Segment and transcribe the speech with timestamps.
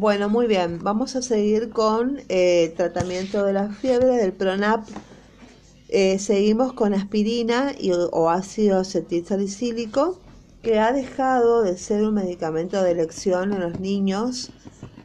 [0.00, 0.78] Bueno, muy bien.
[0.80, 4.86] Vamos a seguir con eh, tratamiento de la fiebre del Pronap.
[5.88, 10.20] Eh, seguimos con aspirina y, o ácido acetilsalicílico,
[10.62, 14.52] que ha dejado de ser un medicamento de elección en los niños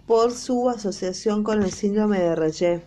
[0.05, 2.83] por su asociación con el síndrome de Reye,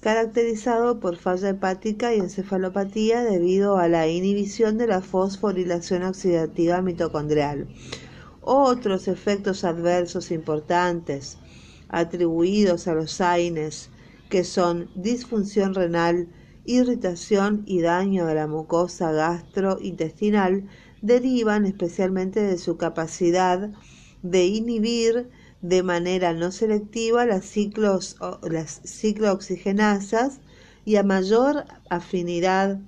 [0.00, 7.68] caracterizado por falla hepática y encefalopatía debido a la inhibición de la fosforilación oxidativa mitocondrial.
[8.46, 11.38] Otros efectos adversos importantes
[11.88, 13.88] atribuidos a los AINES,
[14.28, 16.28] que son disfunción renal,
[16.66, 20.68] irritación y daño de la mucosa gastrointestinal,
[21.00, 23.70] derivan especialmente de su capacidad
[24.22, 25.30] de inhibir
[25.62, 30.40] de manera no selectiva las, ciclos, las ciclooxigenasas
[30.84, 32.78] y a mayor afinidad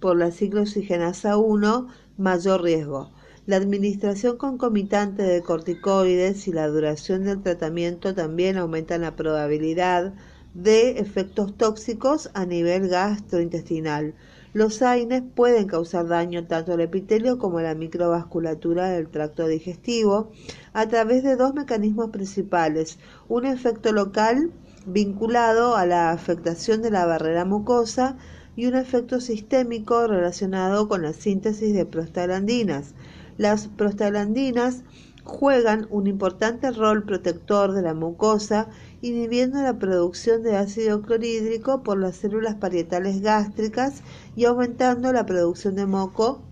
[0.00, 1.86] por la ciclooxigenasa 1,
[2.16, 3.12] mayor riesgo.
[3.46, 10.14] La administración concomitante de corticoides y la duración del tratamiento también aumentan la probabilidad
[10.54, 14.14] de efectos tóxicos a nivel gastrointestinal.
[14.54, 20.32] Los AINES pueden causar daño tanto al epitelio como a la microvasculatura del tracto digestivo
[20.72, 22.98] a través de dos mecanismos principales,
[23.28, 24.52] un efecto local
[24.86, 28.16] vinculado a la afectación de la barrera mucosa
[28.56, 32.94] y un efecto sistémico relacionado con la síntesis de prostaglandinas.
[33.36, 34.82] Las prostaglandinas
[35.24, 38.68] juegan un importante rol protector de la mucosa,
[39.00, 44.02] inhibiendo la producción de ácido clorhídrico por las células parietales gástricas
[44.36, 46.42] y aumentando la producción de moco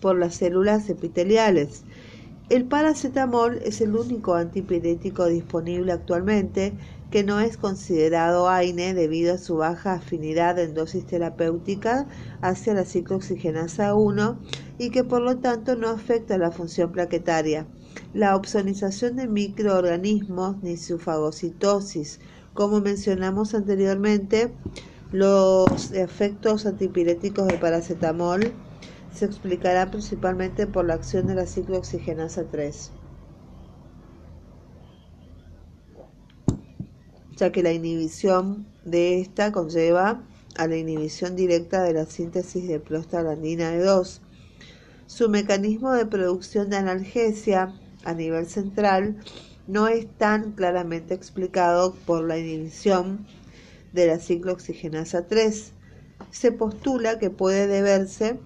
[0.00, 1.84] por las células epiteliales.
[2.48, 6.72] El paracetamol es el único antipirético disponible actualmente
[7.10, 12.08] que no es considerado AINE debido a su baja afinidad en dosis terapéutica
[12.40, 14.40] hacia la ciclooxigenasa 1
[14.78, 17.68] y que por lo tanto no afecta la función plaquetaria.
[18.12, 22.20] La opsonización de microorganismos ni su fagocitosis,
[22.54, 24.56] como mencionamos anteriormente,
[25.10, 28.64] los efectos antipiréticos del paracetamol
[29.10, 32.99] se explicarán principalmente por la acción de la ciclooxigenasa 3.
[37.40, 40.22] Ya que la inhibición de esta conlleva
[40.56, 44.20] a la inhibición directa de la síntesis de prostaglandina E2.
[45.06, 47.74] Su mecanismo de producción de analgesia
[48.04, 49.16] a nivel central
[49.66, 53.26] no es tan claramente explicado por la inhibición
[53.94, 55.72] de la ciclooxigenasa 3.
[56.30, 58.38] Se postula que puede deberse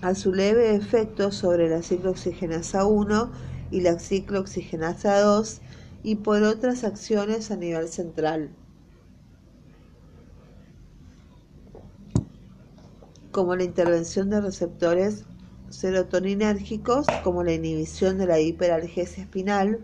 [0.00, 3.30] a su leve efecto sobre la ciclooxigenasa 1
[3.70, 5.60] y la ciclooxigenasa 2
[6.02, 8.50] y por otras acciones a nivel central,
[13.30, 15.24] como la intervención de receptores
[15.70, 19.80] serotoninérgicos, como la inhibición de la hiperalgesia espinal,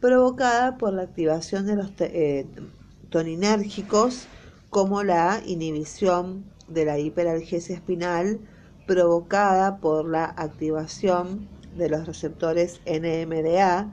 [0.00, 2.46] provocada por la activación de los eh,
[3.10, 4.26] toninérgicos,
[4.70, 8.40] como la inhibición de la hiperalgesia espinal,
[8.86, 13.92] provocada por la activación de los receptores NMDA,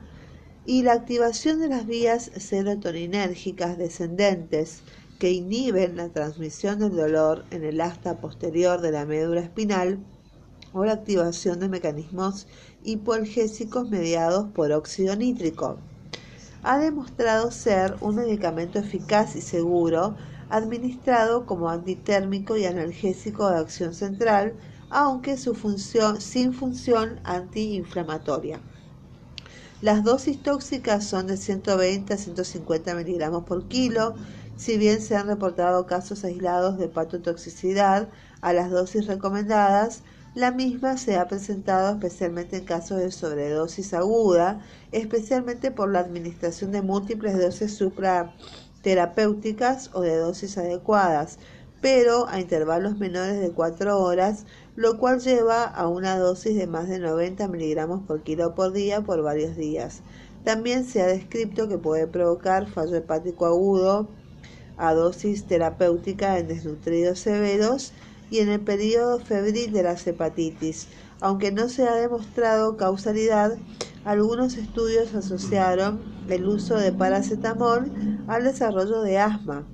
[0.69, 4.83] y la activación de las vías serotoninérgicas descendentes
[5.17, 9.97] que inhiben la transmisión del dolor en el asta posterior de la médula espinal
[10.71, 12.45] o la activación de mecanismos
[12.83, 15.79] hipoalgésicos mediados por óxido nítrico.
[16.61, 20.17] Ha demostrado ser un medicamento eficaz y seguro
[20.51, 24.53] administrado como antitérmico y analgésico de acción central,
[24.91, 28.59] aunque su función, sin función antiinflamatoria.
[29.81, 34.13] Las dosis tóxicas son de 120 a 150 miligramos por kilo,
[34.57, 38.09] si bien se han reportado casos aislados de patotoxicidad
[38.41, 40.03] a las dosis recomendadas,
[40.35, 44.59] la misma se ha presentado especialmente en casos de sobredosis aguda,
[44.91, 51.39] especialmente por la administración de múltiples dosis supraterapéuticas o de dosis adecuadas,
[51.81, 54.45] pero a intervalos menores de 4 horas
[54.79, 59.01] lo cual lleva a una dosis de más de 90 miligramos por kilo por día
[59.01, 60.01] por varios días.
[60.45, 64.07] También se ha descrito que puede provocar fallo hepático agudo
[64.77, 67.91] a dosis terapéutica en desnutridos severos
[68.31, 70.87] y en el periodo febril de las hepatitis.
[71.19, 73.57] Aunque no se ha demostrado causalidad,
[74.05, 75.99] algunos estudios asociaron
[76.29, 77.91] el uso de paracetamol
[78.27, 79.67] al desarrollo de asma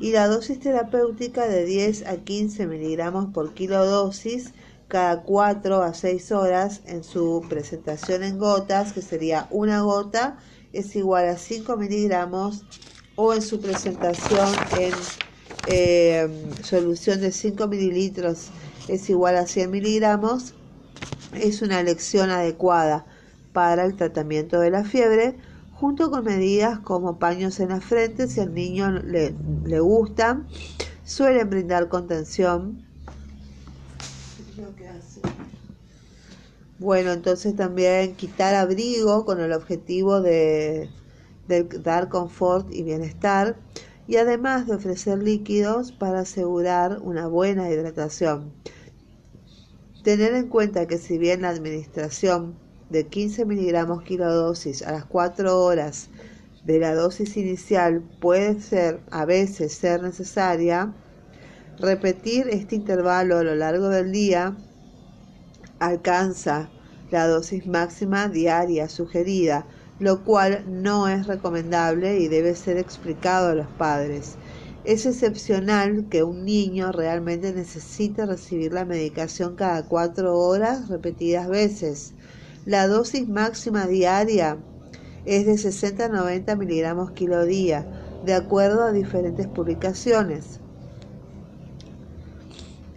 [0.00, 4.52] y la dosis terapéutica de 10 a 15 miligramos por kilo dosis
[4.88, 10.38] cada 4 a 6 horas en su presentación en gotas, que sería una gota,
[10.72, 12.64] es igual a 5 miligramos,
[13.16, 14.48] o en su presentación
[14.78, 14.92] en
[15.68, 16.28] eh,
[16.62, 18.50] solución de 5 mililitros
[18.88, 20.54] es igual a 100 miligramos,
[21.34, 23.06] es una elección adecuada
[23.52, 25.36] para el tratamiento de la fiebre
[25.84, 29.34] junto con medidas como paños en la frente si al niño le,
[29.66, 30.46] le gustan,
[31.04, 32.86] suelen brindar contención.
[36.78, 40.88] Bueno, entonces también quitar abrigo con el objetivo de,
[41.48, 43.54] de dar confort y bienestar
[44.06, 48.54] y además de ofrecer líquidos para asegurar una buena hidratación.
[50.02, 55.58] Tener en cuenta que si bien la administración de 15 miligramos kilodosis a las 4
[55.58, 56.10] horas
[56.64, 60.92] de la dosis inicial puede ser a veces ser necesaria,
[61.78, 64.56] repetir este intervalo a lo largo del día
[65.78, 66.70] alcanza
[67.10, 69.66] la dosis máxima diaria sugerida,
[69.98, 74.36] lo cual no es recomendable y debe ser explicado a los padres.
[74.84, 82.14] Es excepcional que un niño realmente necesite recibir la medicación cada cuatro horas repetidas veces.
[82.66, 84.56] La dosis máxima diaria
[85.26, 87.86] es de 60 a 90 miligramos kilo día,
[88.24, 90.60] de acuerdo a diferentes publicaciones.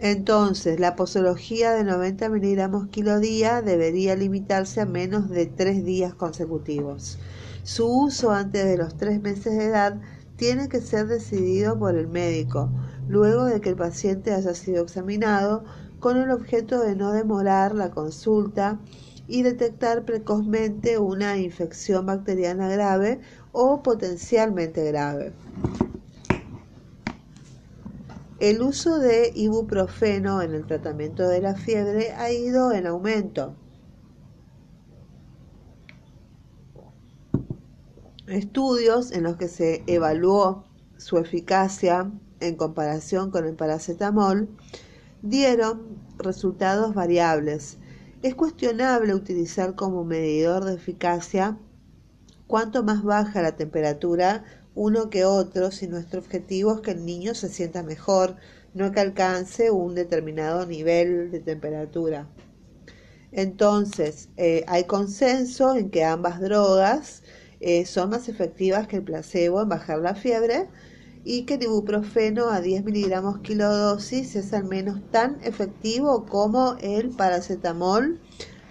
[0.00, 6.14] Entonces, la posología de 90 miligramos kilo día debería limitarse a menos de tres días
[6.14, 7.18] consecutivos.
[7.62, 10.00] Su uso antes de los tres meses de edad
[10.36, 12.70] tiene que ser decidido por el médico,
[13.06, 15.64] luego de que el paciente haya sido examinado,
[16.00, 18.78] con el objeto de no demorar la consulta
[19.28, 23.20] y detectar precozmente una infección bacteriana grave
[23.52, 25.32] o potencialmente grave.
[28.40, 33.54] El uso de ibuprofeno en el tratamiento de la fiebre ha ido en aumento.
[38.28, 40.64] Estudios en los que se evaluó
[40.98, 42.10] su eficacia
[42.40, 44.48] en comparación con el paracetamol
[45.22, 47.78] dieron resultados variables.
[48.20, 51.56] Es cuestionable utilizar como medidor de eficacia
[52.48, 54.44] cuanto más baja la temperatura
[54.74, 58.36] uno que otro si nuestro objetivo es que el niño se sienta mejor,
[58.74, 62.28] no que alcance un determinado nivel de temperatura.
[63.30, 67.22] Entonces, eh, hay consenso en que ambas drogas
[67.60, 70.68] eh, son más efectivas que el placebo en bajar la fiebre
[71.30, 77.10] y que el ibuprofeno a 10 miligramos kilodosis es al menos tan efectivo como el
[77.10, 78.18] paracetamol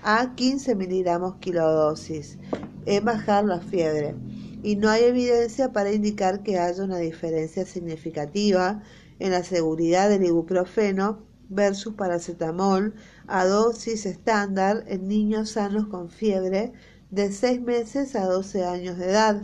[0.02, 2.40] a 15 miligramos kilodosis
[2.88, 4.16] en bajar la fiebre.
[4.64, 8.82] Y no hay evidencia para indicar que haya una diferencia significativa
[9.20, 12.96] en la seguridad del ibuprofeno versus paracetamol
[13.28, 16.74] a dosis estándar en niños sanos con fiebre
[17.12, 19.44] de 6 meses a 12 años de edad.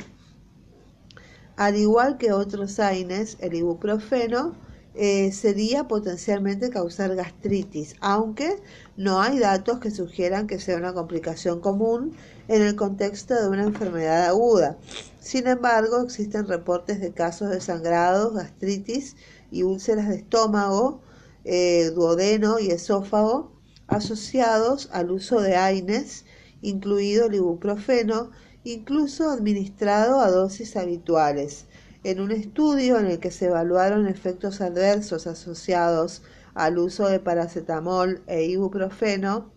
[1.56, 4.56] Al igual que otros AINES, el ibuprofeno
[4.96, 8.62] eh, sería potencialmente causar gastritis, aunque
[8.98, 12.16] no hay datos que sugieran que sea una complicación común
[12.48, 14.78] en el contexto de una enfermedad aguda.
[15.20, 19.16] Sin embargo, existen reportes de casos de sangrados, gastritis
[19.52, 21.02] y úlceras de estómago,
[21.46, 23.52] eh, duodeno y esófago
[23.88, 26.26] asociados al uso de AINES
[26.64, 28.32] incluido el ibuprofeno,
[28.64, 31.66] incluso administrado a dosis habituales.
[32.04, 36.22] En un estudio en el que se evaluaron efectos adversos asociados
[36.54, 39.52] al uso de paracetamol e ibuprofeno,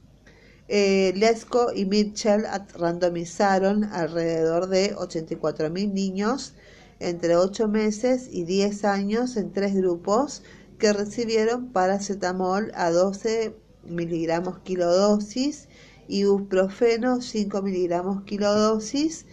[0.68, 2.44] eh, Lesko y Mitchell
[2.74, 6.54] randomizaron alrededor de 84.000 niños
[6.98, 10.42] entre 8 meses y 10 años en tres grupos
[10.78, 15.68] que recibieron paracetamol a 12 miligramos kilodosis
[16.08, 19.26] ibuprofeno 5 miligramos kilodosis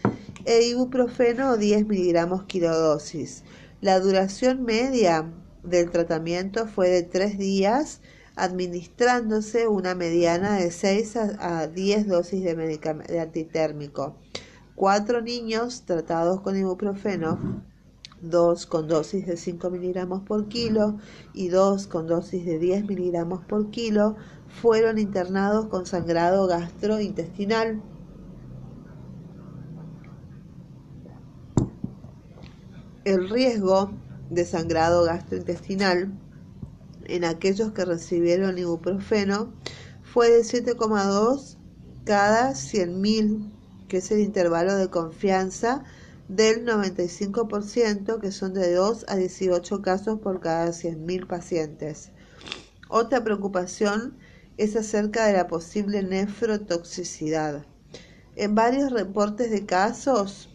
[0.45, 3.43] e ibuprofeno 10 miligramos kilodosis.
[3.81, 5.31] La duración media
[5.63, 8.01] del tratamiento fue de 3 días,
[8.35, 14.15] administrándose una mediana de 6 a 10 dosis de, de antitérmico.
[14.75, 17.63] Cuatro niños tratados con ibuprofeno,
[18.21, 20.97] dos con dosis de 5 miligramos por kilo
[21.33, 24.15] y dos con dosis de 10 miligramos por kilo,
[24.61, 27.81] fueron internados con sangrado gastrointestinal.
[33.03, 33.91] El riesgo
[34.29, 36.13] de sangrado gastrointestinal
[37.05, 39.53] en aquellos que recibieron ibuprofeno
[40.03, 41.57] fue de 7,2
[42.05, 43.51] cada 100.000,
[43.87, 45.83] que es el intervalo de confianza
[46.29, 52.11] del 95%, que son de 2 a 18 casos por cada 100.000 pacientes.
[52.87, 54.17] Otra preocupación
[54.57, 57.65] es acerca de la posible nefrotoxicidad.
[58.35, 60.49] En varios reportes de casos,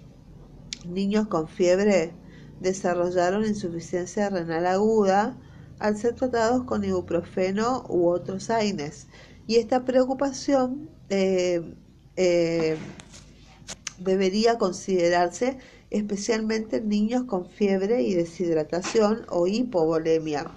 [0.87, 2.13] niños con fiebre
[2.61, 5.37] desarrollaron insuficiencia renal aguda
[5.79, 9.07] al ser tratados con ibuprofeno u otros AINES.
[9.47, 11.63] Y esta preocupación eh,
[12.17, 12.77] eh,
[13.99, 15.59] debería considerarse
[15.91, 20.51] especialmente en niños con fiebre y deshidratación o hipovolemia.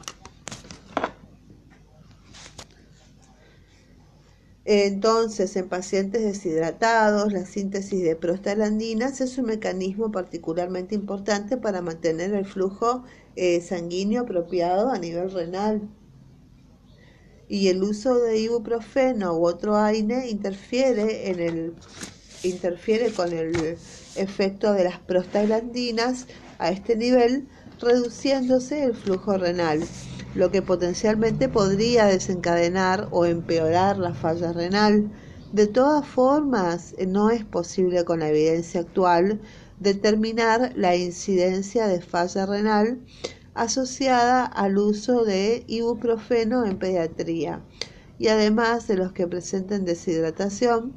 [4.64, 12.34] Entonces, en pacientes deshidratados, la síntesis de prostaglandinas es un mecanismo particularmente importante para mantener
[12.36, 13.04] el flujo
[13.36, 15.82] eh, sanguíneo apropiado a nivel renal.
[17.48, 21.74] Y el uso de ibuprofeno u otro AINE interfiere, en el,
[22.44, 23.78] interfiere con el
[24.16, 26.28] efecto de las prostaglandinas
[26.60, 27.48] a este nivel,
[27.80, 29.82] reduciéndose el flujo renal
[30.34, 35.12] lo que potencialmente podría desencadenar o empeorar la falla renal.
[35.52, 39.42] De todas formas, no es posible con la evidencia actual
[39.80, 43.00] determinar la incidencia de falla renal
[43.54, 47.62] asociada al uso de ibuprofeno en pediatría
[48.18, 50.94] y además de los que presenten deshidratación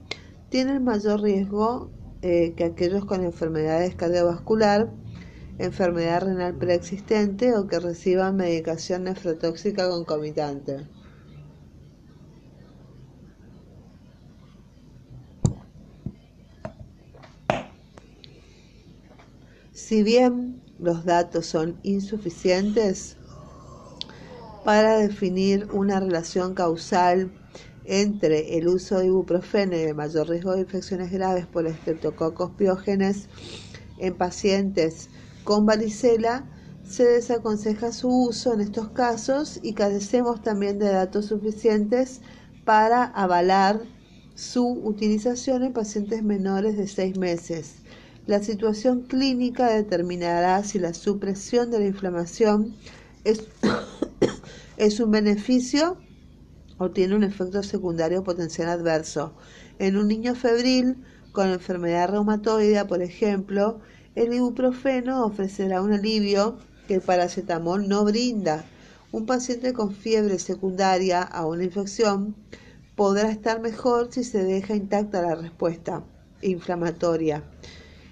[0.51, 1.91] tienen mayor riesgo
[2.23, 4.93] eh, que aquellos con enfermedades cardiovascular
[5.59, 10.87] enfermedad renal preexistente o que reciban medicación nefrotóxica concomitante.
[19.73, 23.17] Si bien los datos son insuficientes
[24.65, 27.31] para definir una relación causal
[27.85, 33.29] entre el uso de ibuprofeno y el mayor riesgo de infecciones graves por estreptococos piógenes
[33.99, 35.11] en pacientes
[35.45, 36.47] con varicela,
[36.89, 42.21] se desaconseja su uso en estos casos y carecemos también de datos suficientes
[42.65, 43.81] para avalar
[44.35, 47.77] su utilización en pacientes menores de seis meses.
[48.27, 52.75] La situación clínica determinará si la supresión de la inflamación
[53.25, 53.45] es,
[54.77, 55.99] es un beneficio
[56.79, 59.35] o tiene un efecto secundario potencial adverso.
[59.79, 63.81] En un niño febril con enfermedad reumatoide, por ejemplo,
[64.15, 66.57] el ibuprofeno ofrecerá un alivio
[66.87, 68.65] que el paracetamol no brinda.
[69.11, 72.35] Un paciente con fiebre secundaria a una infección
[72.95, 76.05] podrá estar mejor si se deja intacta la respuesta
[76.43, 77.43] inflamatoria.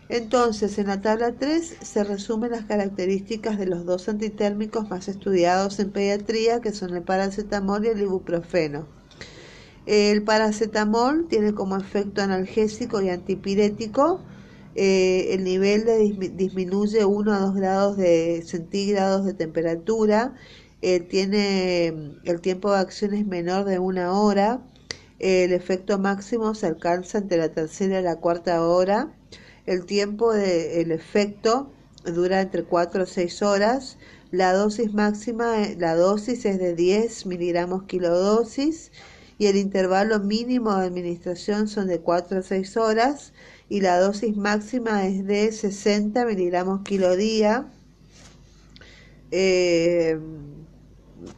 [0.08, 5.78] Entonces, en la tabla 3 se resumen las características de los dos antitérmicos más estudiados
[5.78, 8.86] en pediatría, que son el paracetamol y el ibuprofeno.
[9.86, 14.20] El paracetamol tiene como efecto analgésico y antipirético
[14.74, 20.34] eh, el nivel de disminuye 1 a 2 grados de centígrados de temperatura,
[20.80, 21.88] eh, tiene
[22.24, 24.62] el tiempo de acción es menor de una hora,
[25.18, 29.12] el efecto máximo se alcanza entre la tercera y la cuarta hora,
[29.66, 31.70] el tiempo del efecto
[32.04, 33.98] dura entre 4 a 6 horas,
[34.32, 38.90] la dosis máxima, la dosis es de 10 miligramos kilodosis
[39.38, 43.32] y el intervalo mínimo de administración son de 4 a 6 horas
[43.72, 47.72] y la dosis máxima es de 60 miligramos kilo día
[49.30, 50.18] eh,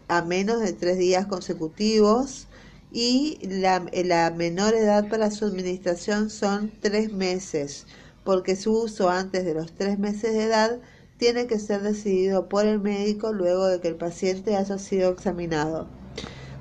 [0.09, 2.49] a menos de tres días consecutivos
[2.91, 7.87] y la, la menor edad para su administración son tres meses
[8.25, 10.81] porque su uso antes de los tres meses de edad
[11.19, 15.87] tiene que ser decidido por el médico luego de que el paciente haya sido examinado.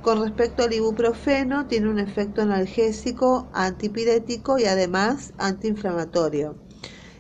[0.03, 6.57] Con respecto al ibuprofeno, tiene un efecto analgésico, antipirético y además antiinflamatorio.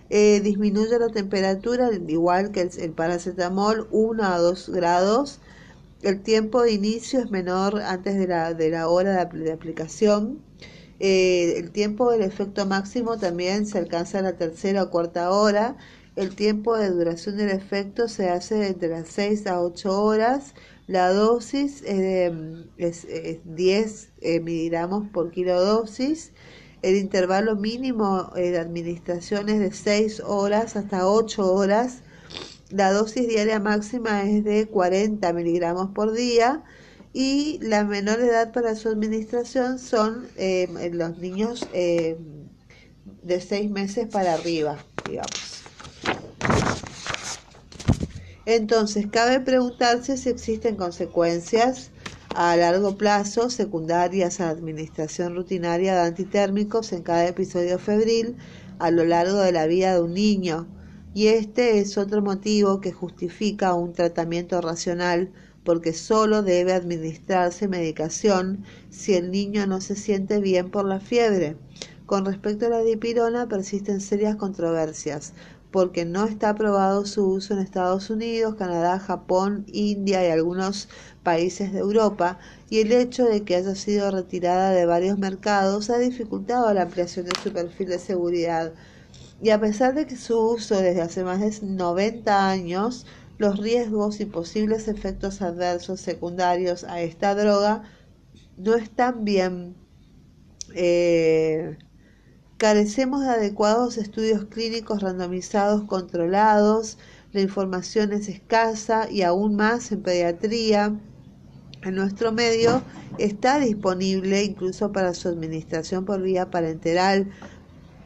[0.09, 5.39] Eh, disminuye la temperatura, igual que el, paracetamol, 1 a 2 grados.
[6.01, 10.39] El tiempo de inicio es menor antes de la, hora de, aplicación.
[10.99, 15.77] Eh, el tiempo del efecto máximo también se alcanza a la tercera o cuarta hora.
[16.15, 20.53] El tiempo de duración del efecto se hace entre las 6 a 8 horas
[20.87, 26.33] la dosis es, de, 10 eh, miligramos por kilodosis.
[26.81, 32.01] El intervalo mínimo eh, de administración es de 6 horas hasta 8 horas.
[32.69, 36.63] La dosis diaria máxima es de 40 miligramos por día
[37.13, 42.17] y la menor edad para su administración son eh, los niños de
[43.39, 45.52] 6 meses para arriba, digamos.
[48.45, 51.91] Entonces, cabe preguntarse si existen consecuencias
[52.35, 58.35] a largo plazo secundarias a la administración rutinaria de antitérmicos en cada episodio febril
[58.79, 60.67] a lo largo de la vida de un niño.
[61.13, 65.31] Y este es otro motivo que justifica un tratamiento racional
[65.63, 71.55] porque solo debe administrarse medicación si el niño no se siente bien por la fiebre.
[72.05, 75.33] Con respecto a la dipirona persisten serias controversias
[75.73, 80.87] porque no está aprobado su uso en Estados Unidos, Canadá, Japón, India y algunos
[81.23, 82.37] países de Europa,
[82.69, 87.25] y el hecho de que haya sido retirada de varios mercados ha dificultado la ampliación
[87.25, 88.71] de su perfil de seguridad.
[89.41, 93.07] Y a pesar de que su uso desde hace más de 90 años,
[93.39, 97.81] los riesgos y posibles efectos adversos secundarios a esta droga
[98.57, 99.75] no están bien.
[100.75, 101.77] Eh,
[102.63, 106.97] carecemos de adecuados estudios clínicos randomizados controlados,
[107.33, 110.97] la información es escasa y aún más en pediatría.
[111.81, 112.81] En nuestro medio
[113.17, 117.33] está disponible incluso para su administración por vía parenteral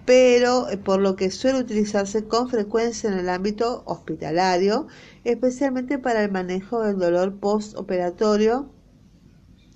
[0.05, 4.87] pero eh, por lo que suele utilizarse con frecuencia en el ámbito hospitalario,
[5.23, 8.71] especialmente para el manejo del dolor postoperatorio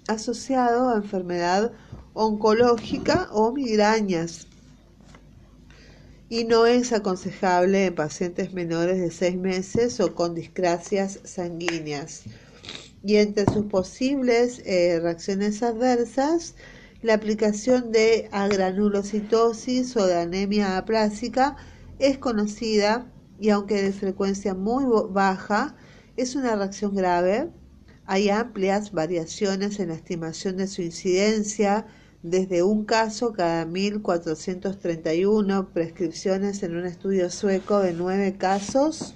[0.08, 1.72] asociado a enfermedad
[2.14, 4.48] oncológica o migrañas.
[6.32, 12.24] Y no es aconsejable en pacientes menores de 6 meses o con discrasias sanguíneas.
[13.04, 16.56] Y entre sus posibles eh, reacciones adversas,
[17.02, 21.58] la aplicación de agranulocitosis o de anemia aplásica
[22.00, 25.76] es conocida y aunque de frecuencia muy baja,
[26.16, 27.50] es una reacción grave.
[28.06, 31.88] Hay amplias variaciones en la estimación de su incidencia,
[32.24, 39.13] desde un caso cada 1.431 prescripciones en un estudio sueco de 9 casos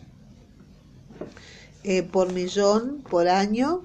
[1.84, 3.84] eh, por millón por año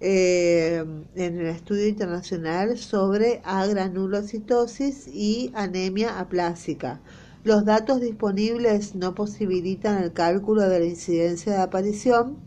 [0.00, 0.84] eh,
[1.14, 7.00] en el estudio internacional sobre agranulocitosis y anemia aplásica.
[7.44, 12.38] Los datos disponibles no posibilitan el cálculo de la incidencia de aparición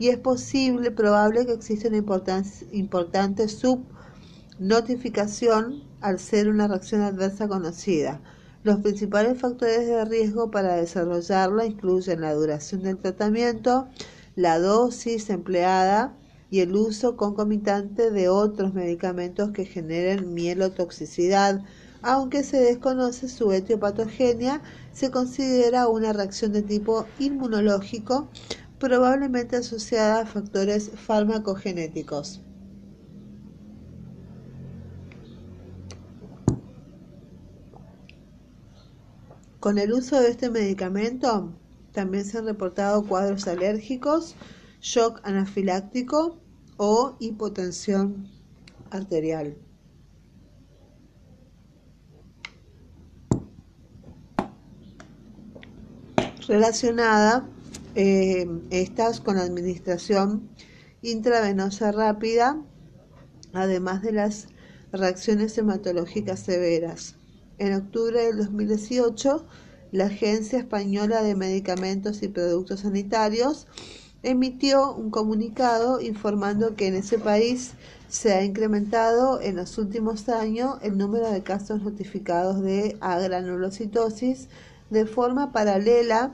[0.00, 1.98] y es posible, probable que exista una
[2.72, 3.46] importante
[4.60, 8.20] subnotificación al ser una reacción adversa conocida.
[8.62, 13.88] Los principales factores de riesgo para desarrollarla incluyen la duración del tratamiento,
[14.36, 16.14] la dosis empleada,
[16.50, 21.62] y el uso concomitante de otros medicamentos que generen mielotoxicidad.
[22.02, 24.60] Aunque se desconoce su etiopatogenia,
[24.92, 28.28] se considera una reacción de tipo inmunológico,
[28.78, 32.42] probablemente asociada a factores farmacogenéticos.
[39.60, 41.52] Con el uso de este medicamento
[41.92, 44.34] también se han reportado cuadros alérgicos,
[44.80, 46.40] shock anafiláctico
[46.78, 48.26] o hipotensión
[48.90, 49.58] arterial.
[56.48, 57.46] Relacionada
[57.96, 60.48] eh, estas con administración
[61.02, 62.58] intravenosa rápida,
[63.52, 64.48] además de las
[64.90, 67.19] reacciones hematológicas severas.
[67.60, 69.44] En octubre del 2018,
[69.92, 73.66] la Agencia Española de Medicamentos y Productos Sanitarios
[74.22, 77.72] emitió un comunicado informando que en ese país
[78.08, 84.48] se ha incrementado en los últimos años el número de casos notificados de agranulocitosis
[84.88, 86.32] de forma paralela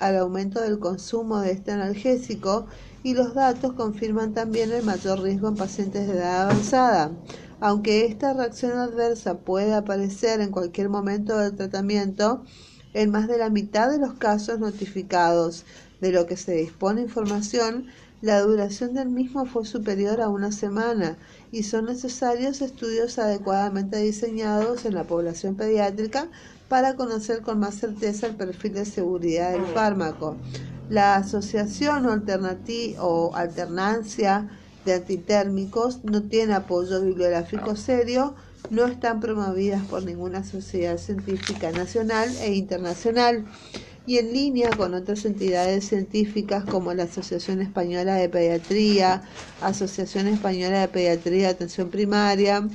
[0.00, 2.66] al aumento del consumo de este analgésico
[3.04, 7.12] y los datos confirman también el mayor riesgo en pacientes de edad avanzada.
[7.60, 12.44] Aunque esta reacción adversa puede aparecer en cualquier momento del tratamiento,
[12.92, 15.64] en más de la mitad de los casos notificados
[16.00, 17.86] de lo que se dispone información,
[18.20, 21.18] la duración del mismo fue superior a una semana
[21.52, 26.28] y son necesarios estudios adecuadamente diseñados en la población pediátrica
[26.68, 30.36] para conocer con más certeza el perfil de seguridad del fármaco.
[30.88, 34.48] La asociación o, o alternancia
[34.84, 38.34] de antitérmicos no tiene apoyo bibliográfico serio,
[38.70, 43.44] no están promovidas por ninguna sociedad científica nacional e internacional
[44.06, 49.22] y en línea con otras entidades científicas como la Asociación Española de Pediatría,
[49.60, 52.68] Asociación Española de Pediatría de Atención Primaria,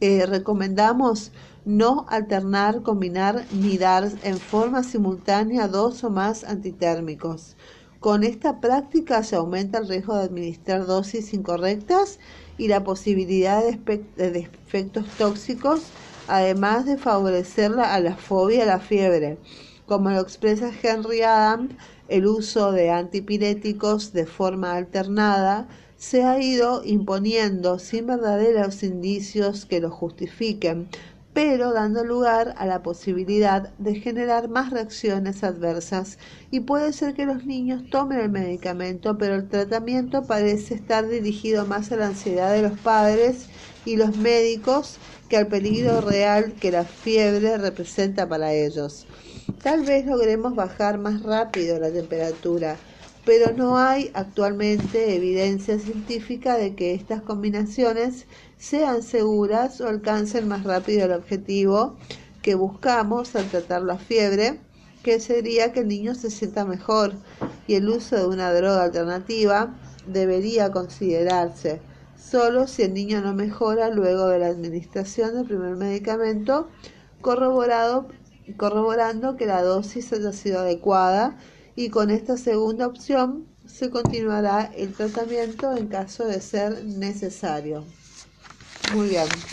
[0.00, 1.32] eh, recomendamos
[1.64, 7.56] no alternar, combinar ni dar en forma simultánea dos o más antitérmicos.
[8.00, 12.20] Con esta práctica se aumenta el riesgo de administrar dosis incorrectas
[12.56, 15.82] y la posibilidad de, de efectos tóxicos,
[16.28, 19.38] además de favorecer a la fobia a la fiebre.
[19.86, 21.70] Como lo expresa Henry Adam,
[22.08, 29.80] el uso de antipiréticos de forma alternada se ha ido imponiendo sin verdaderos indicios que
[29.80, 30.88] lo justifiquen,
[31.38, 36.18] pero dando lugar a la posibilidad de generar más reacciones adversas
[36.50, 41.64] y puede ser que los niños tomen el medicamento, pero el tratamiento parece estar dirigido
[41.64, 43.46] más a la ansiedad de los padres
[43.84, 44.98] y los médicos
[45.28, 49.06] que al peligro real que la fiebre representa para ellos.
[49.62, 52.74] Tal vez logremos bajar más rápido la temperatura,
[53.24, 58.26] pero no hay actualmente evidencia científica de que estas combinaciones
[58.58, 61.96] sean seguras o alcancen más rápido el objetivo,
[62.42, 64.60] que buscamos al tratar la fiebre,
[65.02, 67.14] que sería que el niño se sienta mejor
[67.66, 69.74] y el uso de una droga alternativa
[70.06, 71.80] debería considerarse
[72.18, 76.68] solo si el niño no mejora luego de la administración del primer medicamento,
[77.20, 78.06] corroborando
[79.36, 81.38] que la dosis haya sido adecuada
[81.76, 87.84] y con esta segunda opción se continuará el tratamiento en caso de ser necesario.
[88.88, 89.44] Muy bien.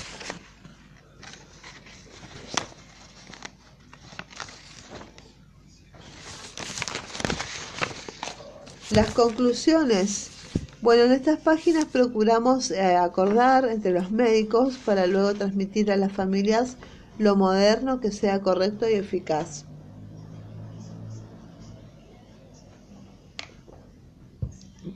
[8.89, 10.35] Las conclusiones.
[10.81, 16.13] Bueno, en estas páginas procuramos eh, acordar entre los médicos para luego transmitir a las
[16.13, 16.77] familias
[17.15, 19.67] lo moderno que sea correcto y eficaz.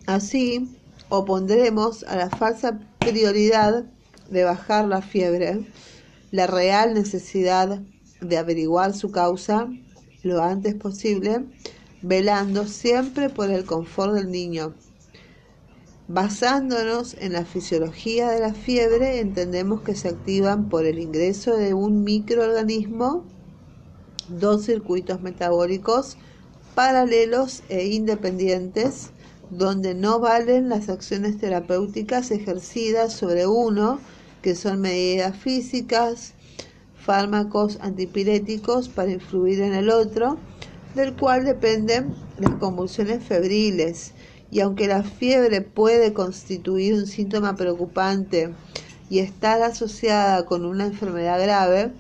[0.06, 3.86] Así, opondremos a la falsa prioridad
[4.30, 5.66] de bajar la fiebre
[6.32, 7.82] la real necesidad
[8.22, 9.68] de averiguar su causa
[10.24, 11.46] lo antes posible
[12.02, 14.74] velando siempre por el confort del niño.
[16.08, 21.74] Basándonos en la fisiología de la fiebre, entendemos que se activan por el ingreso de
[21.74, 23.26] un microorganismo
[24.28, 26.18] dos circuitos metabólicos
[26.76, 29.10] paralelos e independientes,
[29.50, 34.00] donde no valen las acciones terapéuticas ejercidas sobre uno,
[34.42, 36.34] que son medidas físicas,
[36.96, 40.38] fármacos antipiréticos para influir en el otro,
[40.96, 44.14] del cual dependen las convulsiones febriles.
[44.52, 48.54] Y aunque la fiebre puede constituir un síntoma preocupante
[49.10, 51.92] y estar asociada con una enfermedad grave,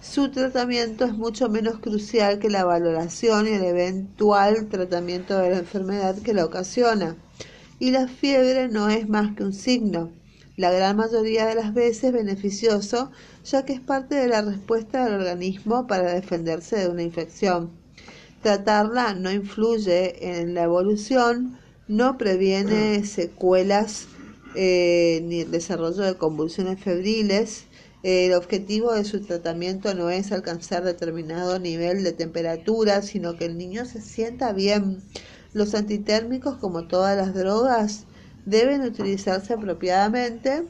[0.00, 5.58] su tratamiento es mucho menos crucial que la valoración y el eventual tratamiento de la
[5.58, 7.16] enfermedad que la ocasiona.
[7.78, 10.10] Y la fiebre no es más que un signo,
[10.56, 13.10] la gran mayoría de las veces beneficioso,
[13.44, 17.70] ya que es parte de la respuesta del organismo para defenderse de una infección.
[18.42, 24.06] Tratarla no influye en la evolución, no previene secuelas
[24.54, 27.64] eh, ni el desarrollo de convulsiones febriles.
[28.02, 33.56] El objetivo de su tratamiento no es alcanzar determinado nivel de temperatura, sino que el
[33.56, 35.02] niño se sienta bien.
[35.52, 38.04] Los antitérmicos, como todas las drogas,
[38.44, 40.64] deben utilizarse apropiadamente,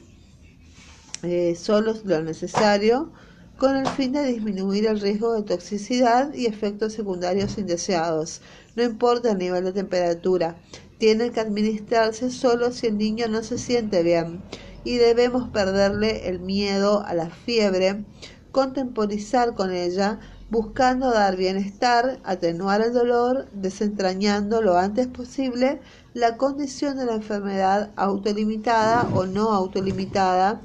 [1.22, 3.12] eh, solo lo necesario
[3.58, 8.40] con el fin de disminuir el riesgo de toxicidad y efectos secundarios indeseados.
[8.76, 10.56] No importa el nivel de temperatura,
[10.98, 14.42] tienen que administrarse solo si el niño no se siente bien
[14.84, 18.04] y debemos perderle el miedo a la fiebre,
[18.52, 20.20] contemporizar con ella,
[20.54, 25.80] buscando dar bienestar, atenuar el dolor, desentrañando lo antes posible
[26.14, 30.60] la condición de la enfermedad autolimitada o no autolimitada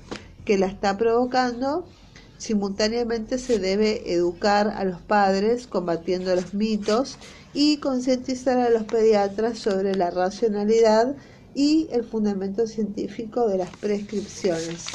[0.45, 1.87] que la está provocando.
[2.37, 7.17] Simultáneamente se debe educar a los padres combatiendo los mitos
[7.55, 11.15] y concientizar a los pediatras sobre la racionalidad
[11.55, 14.85] y el fundamento científico de las prescripciones.